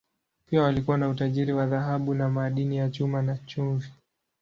Pia 0.45 0.63
walikuwa 0.63 0.97
na 0.97 1.09
utajiri 1.09 1.53
wa 1.53 1.65
dhahabu 1.65 2.13
na 2.13 2.29
madini 2.29 2.77
ya 2.77 2.89
chuma, 2.89 3.21
na 3.21 3.37
chumvi. 3.37 3.91